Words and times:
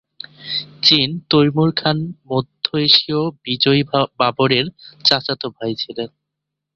চীন 0.83 1.09
Timur 1.29 1.69
Khan 1.75 1.97
মধ্য 2.25 2.65
এশীয় 2.79 3.21
বিজয়ী 3.45 3.81
বাবরের 4.19 4.65
চাচাতো 5.05 5.47
ভাই 5.49 5.71
ছিলেন। 5.75 6.09